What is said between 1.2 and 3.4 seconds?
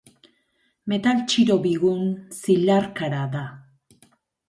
txiro bigun zilarkara